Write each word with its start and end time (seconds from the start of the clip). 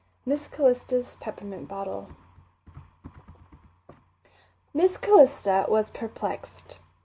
Miss 0.25 0.47
Calista's 0.47 1.15
Peppermint 1.21 1.67
Bottle 1.67 2.09
Miss 4.73 4.97
Calista 4.97 5.67
was 5.69 5.91
perplexed. 5.91 6.79